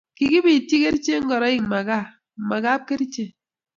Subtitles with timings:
[0.17, 2.05] kikibitji kerchek ngoroik ma gaa,
[2.47, 3.29] ma kapkerichen